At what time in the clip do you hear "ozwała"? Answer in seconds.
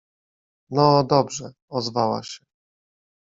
1.69-2.23